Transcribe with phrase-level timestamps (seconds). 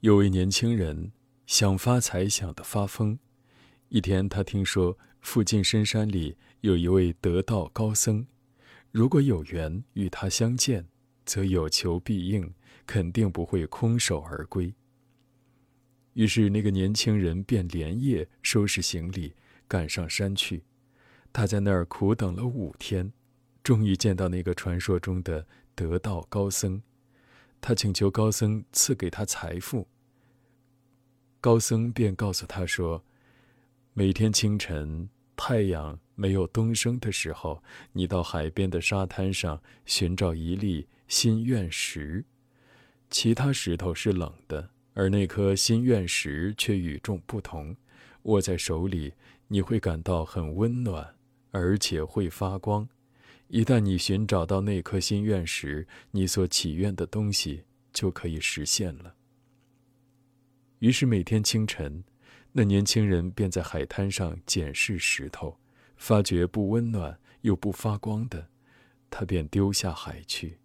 [0.00, 1.12] 有位年轻人
[1.46, 3.18] 想发财，想得发疯。
[3.90, 8.26] 一天，他听说附近深山里有一位得道高僧，
[8.92, 10.88] 如果有缘与他相见，
[11.26, 12.54] 则有求必应，
[12.86, 14.72] 肯定不会空手而归。
[16.14, 19.34] 于是，那个年轻人便连夜收拾行李，
[19.68, 20.62] 赶上山去。
[21.30, 23.12] 他在那儿苦等了五天，
[23.62, 26.82] 终于见到那个传说中的得道高僧。
[27.60, 29.86] 他请求高僧赐给他财富。
[31.40, 33.02] 高僧便告诉他说
[33.94, 42.24] ：“每天清晨太阳没有东升的时候，你到海边的沙滩上寻找一粒心愿石，
[43.08, 47.74] 其他石头是冷的，而那颗心愿石却与众不同。
[48.24, 49.14] 握在手里，
[49.48, 51.14] 你会感到很温暖，
[51.52, 52.86] 而且会发光。”
[53.52, 59.16] 一旦你寻找到那颗心愿时，你所祈愿的东西就可以实现了。
[60.78, 62.04] 于是每天清晨，
[62.52, 65.58] 那年轻人便在海滩上检视石头，
[65.96, 68.48] 发觉不温暖又不发光的，
[69.10, 70.58] 他便丢下海去。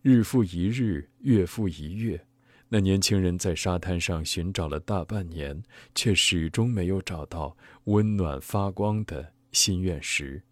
[0.00, 2.26] 日复一日，月复一月，
[2.70, 5.62] 那年轻人在沙滩上寻找了大半年，
[5.94, 10.42] 却始终没有找到温暖发光的心愿石。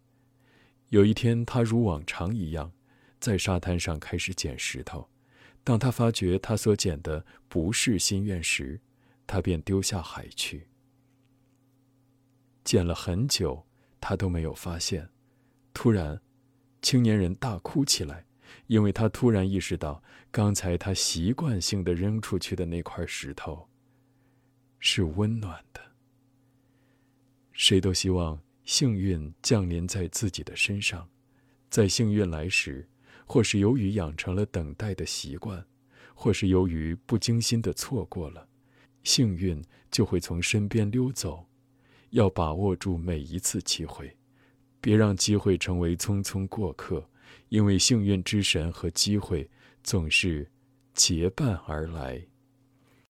[0.89, 2.71] 有一天，他如往常一样，
[3.19, 5.09] 在沙滩上开始捡石头。
[5.63, 8.79] 当他发觉他所捡的不是心愿石，
[9.25, 10.67] 他便丢下海去。
[12.63, 13.65] 捡了很久，
[13.99, 15.09] 他都没有发现。
[15.73, 16.21] 突然，
[16.81, 18.25] 青年人大哭起来，
[18.67, 23.67] 因为他突然意识到，刚才他习惯性的扔出去的那块石头
[24.79, 25.81] 是温暖的。
[27.53, 28.44] 谁都希望。
[28.65, 31.07] 幸运降临在自己的身上，
[31.69, 32.87] 在幸运来时，
[33.25, 35.63] 或是由于养成了等待的习惯，
[36.15, 38.47] 或是由于不经心的错过了，
[39.03, 41.45] 幸运就会从身边溜走。
[42.09, 44.15] 要把握住每一次机会，
[44.79, 47.07] 别让机会成为匆匆过客，
[47.49, 49.49] 因为幸运之神和机会
[49.83, 50.49] 总是
[50.93, 52.25] 结伴而来。